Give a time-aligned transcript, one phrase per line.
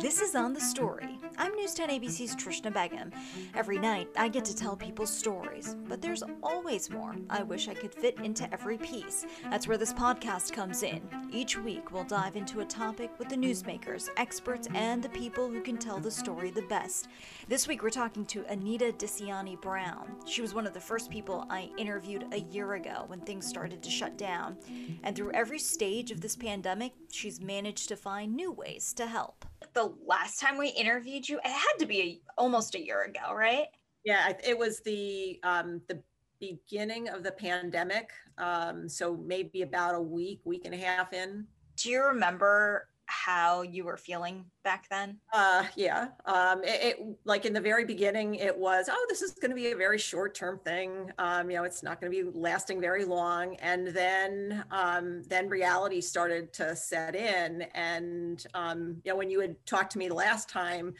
[0.00, 1.18] This is On the Story.
[1.36, 3.12] I'm News 10 ABC's Trishna Begam.
[3.54, 7.74] Every night, I get to tell people stories, but there's always more I wish I
[7.74, 9.26] could fit into every piece.
[9.50, 11.02] That's where this podcast comes in.
[11.30, 15.60] Each week, we'll dive into a topic with the newsmakers, experts, and the people who
[15.60, 17.08] can tell the story the best.
[17.48, 20.16] This week, we're talking to Anita DeCianno Brown.
[20.24, 23.82] She was one of the first people I interviewed a year ago when things started
[23.82, 24.56] to shut down.
[25.02, 29.44] And through every stage of this pandemic, she's managed to find new ways to help
[29.80, 33.34] the last time we interviewed you, it had to be a, almost a year ago,
[33.34, 33.66] right?
[34.04, 36.02] Yeah, it was the um, the
[36.40, 38.10] beginning of the pandemic.
[38.38, 41.46] Um, so maybe about a week, week and a half in.
[41.76, 45.18] Do you remember how you were feeling back then?
[45.32, 46.08] Uh, yeah.
[46.26, 49.56] Um, it, it, like in the very beginning, it was, oh, this is going to
[49.56, 51.10] be a very short term thing.
[51.18, 53.56] Um, you know, it's not going to be lasting very long.
[53.56, 57.62] And then, um, then reality started to set in.
[57.74, 60.94] And, um, you know, when you had talked to me last time,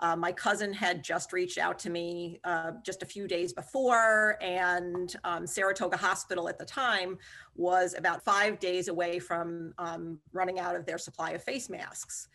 [0.00, 4.36] uh, my cousin had just reached out to me uh, just a few days before,
[4.40, 7.18] and um, Saratoga Hospital at the time
[7.54, 12.28] was about five days away from um, running out of their supply of face masks.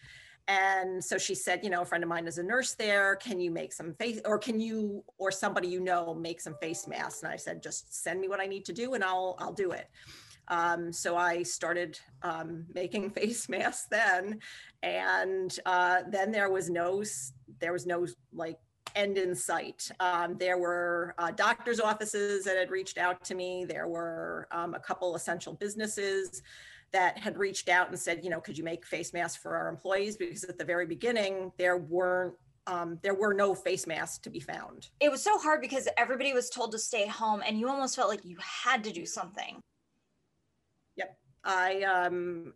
[0.47, 3.17] And so she said, you know, a friend of mine is a nurse there.
[3.17, 6.87] Can you make some face, or can you, or somebody you know, make some face
[6.87, 7.21] masks?
[7.21, 9.71] And I said, just send me what I need to do, and I'll I'll do
[9.71, 9.87] it.
[10.47, 14.39] Um, so I started um, making face masks then,
[14.81, 17.03] and uh, then there was no
[17.59, 18.57] there was no like
[18.95, 19.89] end in sight.
[19.99, 23.65] Um, there were uh, doctors' offices that had reached out to me.
[23.65, 26.41] There were um, a couple essential businesses
[26.91, 29.67] that had reached out and said, you know, could you make face masks for our
[29.69, 30.17] employees?
[30.17, 32.33] Because at the very beginning, there weren't
[32.67, 34.89] um, there were no face masks to be found.
[34.99, 38.09] It was so hard because everybody was told to stay home, and you almost felt
[38.09, 39.59] like you had to do something.
[40.95, 42.53] Yep, I um,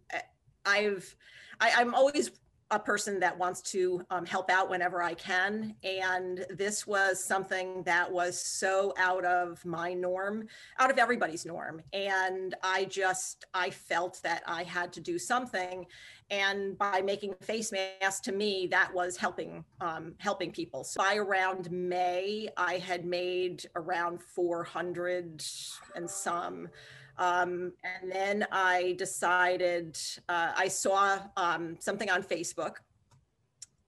[0.65, 1.15] I've
[1.59, 2.31] I, I'm always
[2.73, 5.75] a person that wants to um, help out whenever I can.
[5.83, 10.47] And this was something that was so out of my norm,
[10.79, 11.81] out of everybody's norm.
[11.93, 15.85] And I just, I felt that I had to do something.
[16.31, 20.83] And by making face masks to me, that was helping, um, helping people.
[20.83, 25.43] So by around May, I had made around 400
[25.95, 26.69] and some.
[27.17, 29.97] Um, and then I decided,
[30.29, 32.77] uh, I saw um, something on Facebook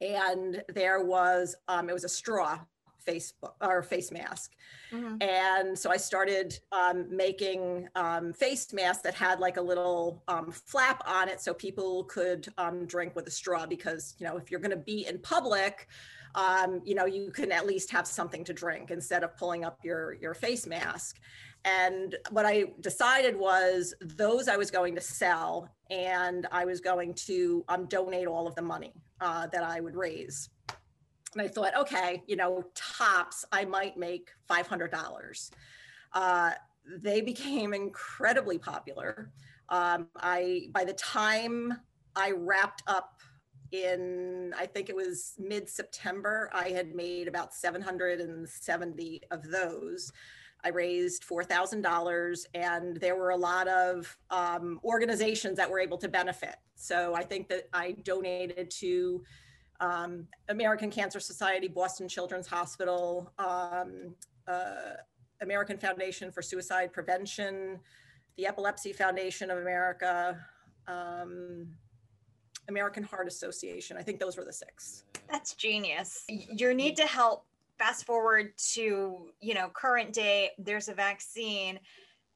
[0.01, 2.59] and there was, um, it was a straw
[3.07, 4.53] Facebook or face mask.
[4.91, 5.21] Mm-hmm.
[5.21, 10.51] And so I started um, making um, face masks that had like a little um,
[10.51, 14.49] flap on it so people could um, drink with a straw because, you know, if
[14.49, 15.87] you're going to be in public,
[16.35, 19.79] um, you know, you can at least have something to drink instead of pulling up
[19.83, 21.19] your, your face mask.
[21.65, 27.15] And what I decided was those I was going to sell and I was going
[27.25, 30.49] to um, donate all of the money uh, that I would raise.
[31.33, 35.51] And I thought, okay, you know, tops, I might make $500.
[36.13, 36.51] Uh,
[37.01, 39.31] they became incredibly popular.
[39.69, 41.73] Um, I, by the time
[42.15, 43.21] I wrapped up
[43.71, 50.11] in, I think it was mid September, I had made about 770 of those.
[50.65, 56.09] I raised $4,000 and there were a lot of um, organizations that were able to
[56.09, 56.55] benefit.
[56.73, 59.23] So I think that I donated to
[59.79, 64.15] um, American Cancer Society, Boston Children's Hospital, um,
[64.47, 64.95] uh,
[65.41, 67.79] American Foundation for Suicide Prevention,
[68.35, 70.43] the Epilepsy Foundation of America,
[70.87, 71.67] um,
[72.69, 73.97] American Heart Association.
[73.97, 75.03] I think those were the six.
[75.31, 76.25] That's genius.
[76.27, 77.45] Your need to help
[77.77, 81.79] fast forward to you know current day there's a vaccine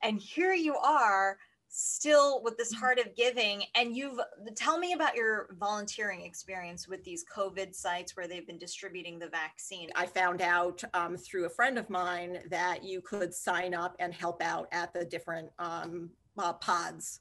[0.03, 1.37] and here you are
[1.71, 4.19] still with this heart of giving and you've
[4.55, 9.27] tell me about your volunteering experience with these covid sites where they've been distributing the
[9.27, 9.87] vaccine.
[9.95, 14.11] I found out um, through a friend of mine that you could sign up and
[14.11, 17.19] help out at the different um, uh, pods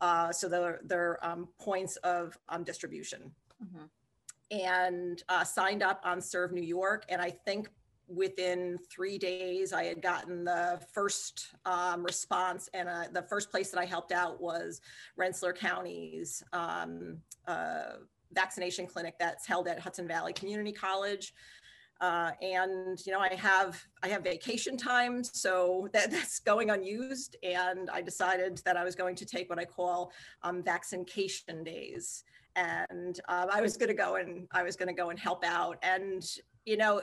[0.00, 3.30] uh, so they're, they're um, points of um, distribution.
[3.64, 3.86] Mm-hmm
[4.50, 7.04] and uh, signed up on Serve New York.
[7.08, 7.68] And I think
[8.08, 12.68] within three days, I had gotten the first um, response.
[12.72, 14.80] And uh, the first place that I helped out was
[15.16, 17.94] Rensselaer County's um, uh,
[18.32, 21.34] vaccination clinic that's held at Hudson Valley Community College.
[21.98, 27.36] Uh, and you know i have i have vacation time so that, that's going unused
[27.42, 30.12] and i decided that i was going to take what i call
[30.42, 32.22] um, vaccination days
[32.56, 35.44] and um, I was going to go and I was going to go and help
[35.44, 35.78] out.
[35.82, 36.24] And
[36.64, 37.00] you know,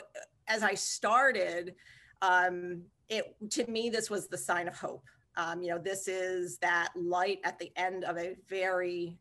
[0.47, 1.75] as I started,
[2.21, 5.05] um, it to me this was the sign of hope.
[5.37, 9.17] Um, you know, this is that light at the end of a very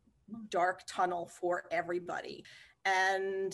[0.49, 2.43] dark tunnel for everybody.
[2.85, 3.53] And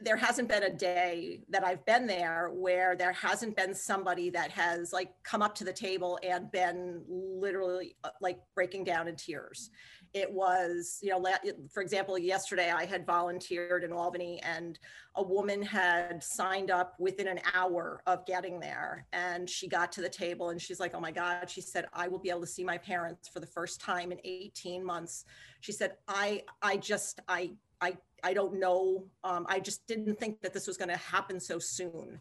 [0.00, 4.50] there hasn't been a day that I've been there where there hasn't been somebody that
[4.50, 9.16] has like come up to the table and been literally uh, like breaking down in
[9.16, 9.70] tears.
[10.12, 11.24] It was you know
[11.72, 14.76] for example yesterday i had volunteered in albany and
[15.14, 20.00] a woman had signed up within an hour of getting there and she got to
[20.00, 22.46] the table and she's like oh my god she said i will be able to
[22.46, 25.24] see my parents for the first time in 18 months.
[25.60, 30.40] She said i i just i i i don't know um, i just didn't think
[30.40, 32.20] that this was going to happen so soon.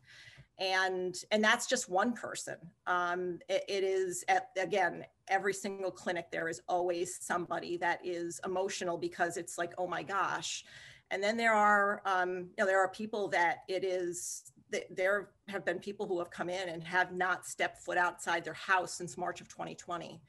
[0.59, 2.57] And and that's just one person.
[2.85, 8.41] Um, it, it is at, again every single clinic there is always somebody that is
[8.43, 10.65] emotional because it's like oh my gosh.
[11.11, 14.51] And then there are um, you know there are people that it is
[14.91, 18.53] there have been people who have come in and have not stepped foot outside their
[18.53, 20.21] house since march of 2020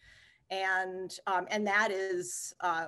[0.51, 2.87] and um, and that is uh,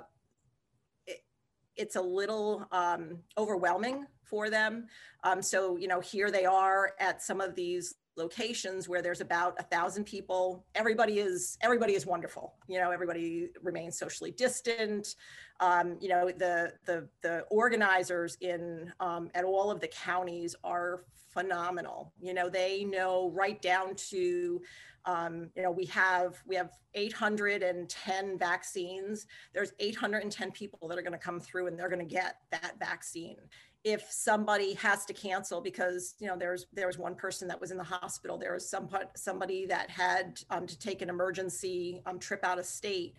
[1.77, 4.87] it's a little um, overwhelming for them.
[5.25, 9.57] Um, so, you know, here they are at some of these locations where there's about
[9.59, 10.65] a thousand people.
[10.75, 12.55] Everybody is everybody is wonderful.
[12.69, 15.17] You know, everybody remains socially distant.
[15.61, 21.05] Um, you know, the the the organizers in um, at all of the counties are
[21.33, 22.13] phenomenal.
[22.21, 24.61] You know, they know right down to
[25.05, 29.27] um, you know, we have we have 810 vaccines.
[29.53, 32.75] There's 810 people that are going to come through and they're going to get that
[32.79, 33.37] vaccine
[33.85, 37.73] if somebody has to cancel because you know there's there was one person that was
[37.73, 42.19] in the hospital there was some somebody that had um, to take an emergency um,
[42.19, 43.17] trip out of state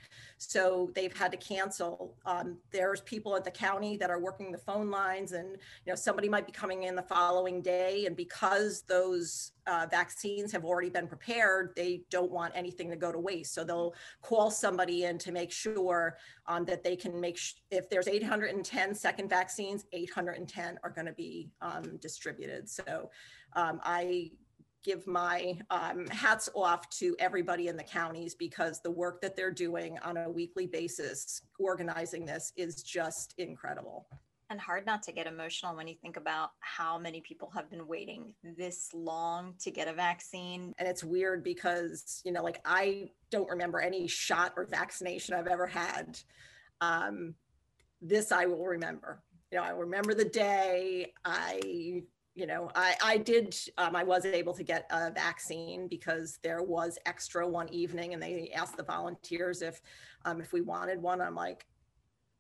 [0.52, 2.16] so they've had to cancel.
[2.26, 5.50] Um, there's people at the county that are working the phone lines and
[5.86, 10.52] you know somebody might be coming in the following day and because those uh, vaccines
[10.52, 13.54] have already been prepared they don't want anything to go to waste.
[13.54, 16.18] So they'll call somebody in to make sure
[16.48, 21.14] um, that they can make sh- if there's 810 second vaccines 810 are going to
[21.14, 22.70] be um, distributed.
[22.70, 23.10] So
[23.56, 24.32] um, i
[24.84, 29.52] give my um, hats off to everybody in the counties because the work that they're
[29.52, 34.08] doing on a weekly basis organizing this is just incredible
[34.54, 37.88] and hard not to get emotional when you think about how many people have been
[37.88, 40.74] waiting this long to get a vaccine.
[40.78, 45.48] And it's weird because, you know, like I don't remember any shot or vaccination I've
[45.48, 46.20] ever had.
[46.82, 47.34] Um,
[48.00, 49.24] this I will remember.
[49.52, 52.04] You know, I remember the day I
[52.36, 56.64] you know i i did um, i was able to get a vaccine because there
[56.64, 59.82] was extra one evening and they asked the volunteers if
[60.26, 61.66] um, if we wanted one i'm like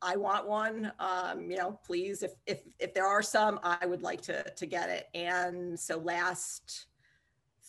[0.03, 0.91] I want one.
[0.99, 4.65] Um, you know, please, if if if there are some, I would like to to
[4.65, 5.07] get it.
[5.13, 6.87] And so last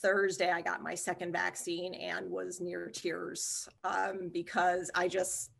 [0.02, 5.50] Thursday, I got my second vaccine and was near tears um, because I just,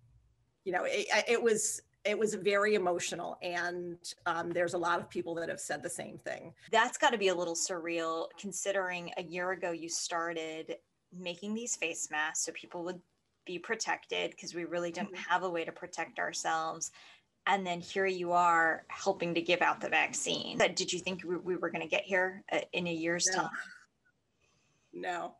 [0.64, 3.96] you know, it, it was it was very emotional and
[4.26, 6.52] um, there's a lot of people that have said the same thing.
[6.70, 10.76] That's got to be a little surreal considering a year ago you started
[11.16, 13.00] making these face masks so people would
[13.46, 15.30] be protected because we really didn't mm-hmm.
[15.32, 16.90] have a way to protect ourselves.
[17.46, 20.58] And then here you are helping to give out the vaccine.
[20.58, 23.42] Did you think we were going to get here uh, in a year's no.
[23.42, 23.50] time?
[24.94, 25.34] No.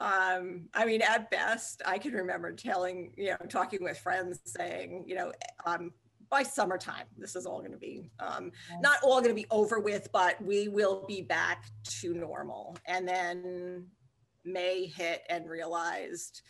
[0.00, 5.04] Um, i mean at best i can remember telling you know talking with friends saying
[5.08, 5.32] you know
[5.66, 5.90] um,
[6.30, 9.80] by summertime this is all going to be um, not all going to be over
[9.80, 12.76] with but we will be back to normal.
[12.86, 13.86] And then
[14.44, 16.42] may hit and realized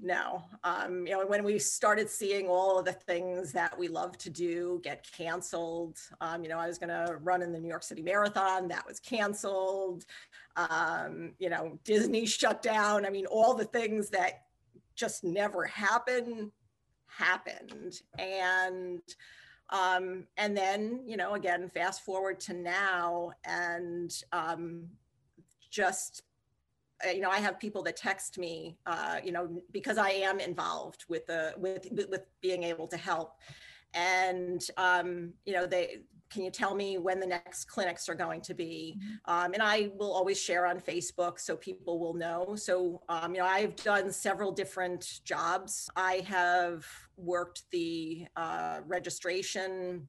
[0.00, 0.42] no.
[0.64, 4.30] Um, you know when we started seeing all of the things that we love to
[4.30, 7.84] do get canceled um, you know i was going to run in the new york
[7.84, 10.04] city marathon that was canceled.
[10.56, 13.06] Um, you know disney shut down.
[13.06, 14.42] I mean all the things that
[14.94, 16.52] just never happen
[17.16, 18.00] happened.
[18.18, 19.02] And
[19.70, 24.88] um, and then you know again fast forward to now and um,
[25.70, 26.22] just
[27.04, 30.38] uh, you know, I have people that text me, uh, you know, because I am
[30.40, 33.34] involved with the with with being able to help,
[33.94, 38.40] and um, you know, they can you tell me when the next clinics are going
[38.40, 38.98] to be?
[38.98, 39.30] Mm-hmm.
[39.32, 42.56] Um, and I will always share on Facebook so people will know.
[42.56, 45.88] So, um, you know, I've done several different jobs.
[45.94, 46.84] I have
[47.16, 50.08] worked the uh, registration.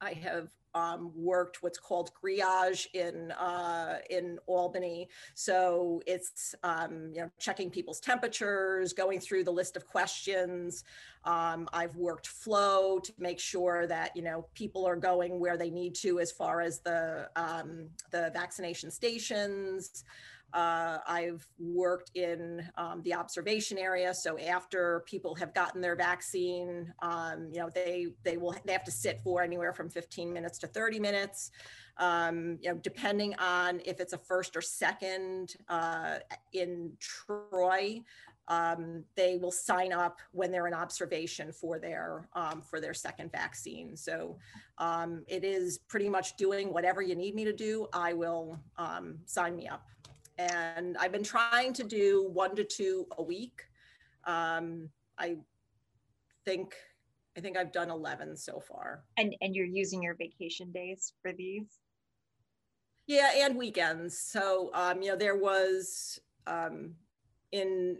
[0.00, 5.08] I have um, worked what's called triage in uh, in Albany.
[5.34, 10.84] So it's um, you know checking people's temperatures, going through the list of questions.
[11.24, 15.70] Um, I've worked flow to make sure that you know people are going where they
[15.70, 20.04] need to as far as the um, the vaccination stations.
[20.52, 24.14] Uh, I've worked in um, the observation area.
[24.14, 28.84] So after people have gotten their vaccine, um, you know, they they will they have
[28.84, 31.50] to sit for anywhere from 15 minutes to 30 minutes.
[31.98, 36.18] Um, you know, depending on if it's a first or second uh,
[36.52, 38.02] in Troy,
[38.48, 43.32] um, they will sign up when they're in observation for their um, for their second
[43.32, 43.96] vaccine.
[43.96, 44.38] So
[44.78, 47.88] um, it is pretty much doing whatever you need me to do.
[47.92, 49.86] I will um, sign me up,
[50.38, 53.62] and I've been trying to do one to two a week.
[54.24, 54.88] Um,
[55.18, 55.36] I
[56.44, 56.74] think
[57.36, 59.04] I think I've done eleven so far.
[59.16, 61.66] And and you're using your vacation days for these.
[63.06, 64.18] Yeah, and weekends.
[64.18, 66.94] So um, you know there was um,
[67.52, 67.98] in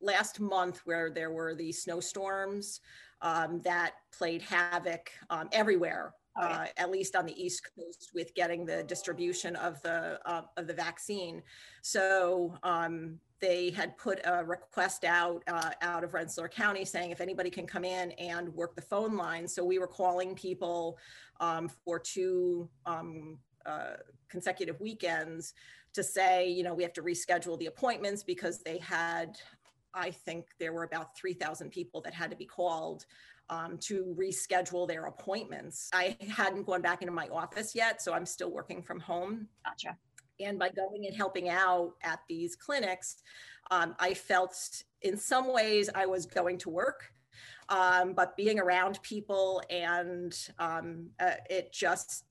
[0.00, 2.80] last month where there were the snowstorms
[3.20, 8.64] um, that played havoc um, everywhere, uh, at least on the East Coast, with getting
[8.64, 11.42] the distribution of the uh, of the vaccine.
[11.82, 17.20] So um, they had put a request out uh, out of Rensselaer County saying if
[17.20, 19.48] anybody can come in and work the phone line.
[19.48, 20.98] So we were calling people
[21.40, 23.94] um, for two um, uh,
[24.28, 25.54] consecutive weekends
[25.94, 29.38] to say, you know, we have to reschedule the appointments because they had
[29.94, 33.06] I think there were about 3,000 people that had to be called
[33.50, 35.88] um, to reschedule their appointments.
[35.92, 39.48] I hadn't gone back into my office yet, so I'm still working from home.
[39.64, 39.96] Gotcha.
[40.40, 43.16] And by going and helping out at these clinics,
[43.70, 44.56] um, I felt
[45.02, 47.10] in some ways I was going to work,
[47.68, 52.24] um, but being around people and um, uh, it just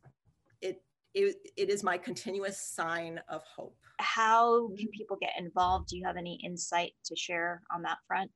[0.62, 0.82] it,
[1.14, 5.90] it it is my continuous sign of hope how can people get involved?
[5.90, 8.32] Do you have any insight to share on that front?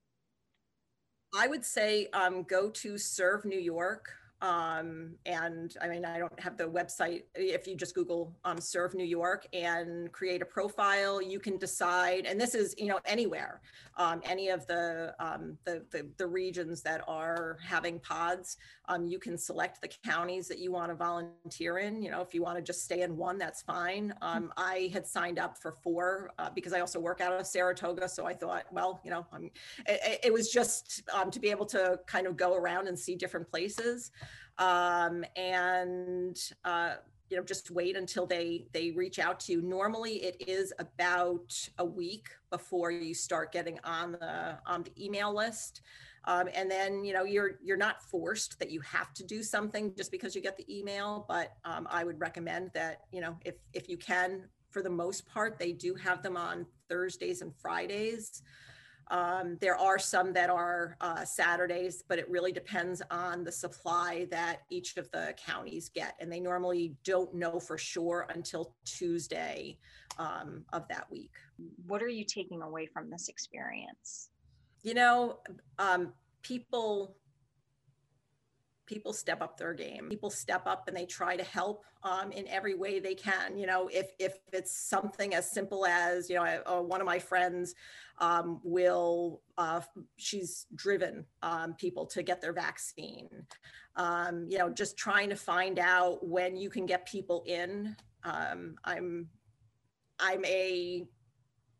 [1.34, 4.10] I would say um, go to Serve New York
[4.42, 7.24] um, and I mean, I don't have the website.
[7.36, 12.26] If you just Google um, Serve New York and create a profile, you can decide.
[12.26, 13.62] And this is, you know, anywhere,
[13.98, 18.58] um, any of the, um, the, the, the regions that are having pods,
[18.92, 22.02] um, you can select the counties that you want to volunteer in.
[22.02, 24.14] You know, if you want to just stay in one, that's fine.
[24.22, 28.10] Um, I had signed up for four uh, because I also work out of Saratoga.
[28.10, 29.26] So I thought, well, you know,
[29.88, 33.50] it, it, was just to be able to kind of go around and see different
[33.50, 34.12] places
[34.58, 36.96] um, and uh,
[37.30, 41.70] you know just wait until they they reach out to you normally it is about
[41.78, 45.82] a week before you start getting on the on the email list
[46.26, 49.94] um, and then you know you're you're not forced that you have to do something
[49.96, 53.56] just because you get the email but um, i would recommend that you know if
[53.74, 58.42] if you can for the most part they do have them on thursdays and fridays
[59.12, 64.26] um, there are some that are uh, Saturdays, but it really depends on the supply
[64.32, 66.16] that each of the counties get.
[66.22, 69.78] And they normally don't know for sure until Tuesday
[70.18, 71.34] um, of that week.
[71.88, 74.31] What are you taking away from this experience?
[74.84, 75.40] You know,
[75.78, 77.16] um, people
[78.92, 80.10] people step up their game.
[80.10, 83.58] People step up and they try to help um, in every way they can.
[83.58, 87.08] You know if if it's something as simple as you know I, uh, one of
[87.08, 87.74] my friends
[88.20, 89.82] um, will uh,
[90.18, 93.30] she's driven um, people to get their vaccine.
[93.96, 97.96] Um, you know just trying to find out when you can get people in.
[98.24, 99.30] Um, i'm
[100.20, 101.08] i'm a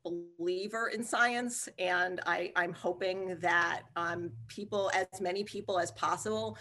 [0.04, 6.58] believer in science and I, i'm hoping that um, people as many people as possible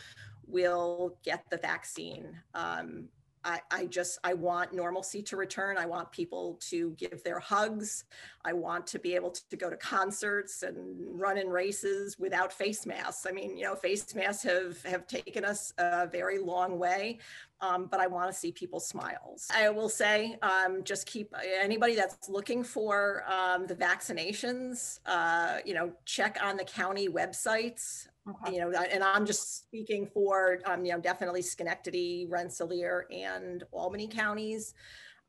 [0.51, 2.37] will get the vaccine.
[2.55, 3.09] Um,
[3.45, 5.79] I, I, just I want normalcy to return.
[5.79, 8.05] I want people to give their hugs.
[8.45, 10.77] I want to be able to, to, go to concerts and
[11.21, 13.27] run in races without face masks.
[13.27, 17.19] I mean, you know, face masks have have taken us a very long way,
[17.61, 19.49] um, but I want to see people's smiles.
[19.55, 25.01] I will say, um, just keep anybody that's looking for um, the vaccinations.
[25.05, 28.09] Uh, you know, check on the county websites.
[28.29, 28.55] Okay.
[28.55, 34.09] You know, and I'm just speaking for, um, you know, definitely Schenectady, Rensselaer, and Albany
[34.09, 34.75] counties.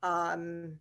[0.04, 0.78] Um,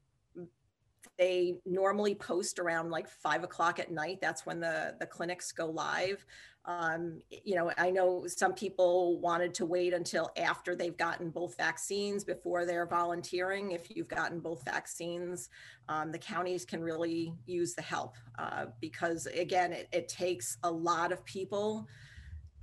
[1.19, 4.19] they normally post around like five o'clock at night.
[4.21, 6.25] That's when the the clinics go live.
[6.67, 11.57] Um, you know, I know some people wanted to wait until after they've gotten both
[11.57, 13.73] vaccines before they're volunteering.
[13.73, 15.49] If you've gotten both vaccines,
[15.89, 20.71] um, the counties can really use the help uh, because, again, it, it, takes a
[20.71, 21.87] lot of people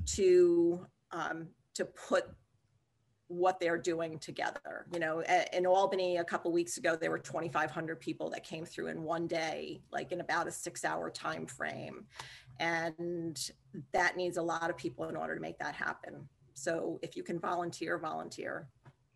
[0.05, 2.25] to um, to put
[3.27, 4.85] what they're doing together.
[4.93, 5.21] You know,
[5.53, 9.27] in Albany a couple weeks ago, there were 2,500 people that came through in one
[9.27, 12.05] day, like in about a six-hour time frame,
[12.59, 13.51] and
[13.93, 16.29] that needs a lot of people in order to make that happen.
[16.53, 18.69] So if you can volunteer, volunteer.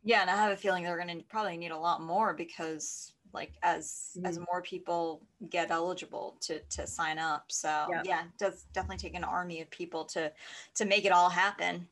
[0.04, 3.14] Yeah, and I have a feeling they're going to probably need a lot more because
[3.34, 4.46] like as as Mhm.
[4.52, 8.04] more people get eligible to to sign up so Yeah.
[8.04, 10.34] yeah, does definitely take an army of people to
[10.76, 11.88] to make it all happen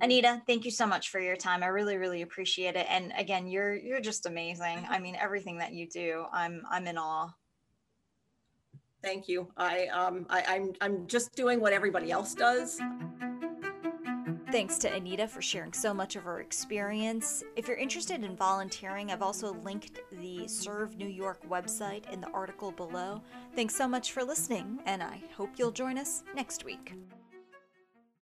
[0.00, 3.46] anita thank you so much for your time i really really appreciate it and again
[3.46, 7.30] you're you're just amazing i mean everything that you do i'm i'm in awe
[9.02, 9.48] Thank you.
[9.56, 12.80] I, um, I, I'm, I'm just doing what everybody else does.
[14.52, 17.42] Thanks to Anita for sharing so much of her experience.
[17.56, 22.30] If you're interested in volunteering, I've also linked the Serve New York website in the
[22.32, 23.22] article below.
[23.56, 26.92] Thanks so much for listening, and I hope you'll join us next week.